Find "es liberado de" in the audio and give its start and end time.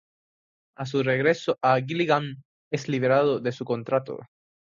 2.73-3.51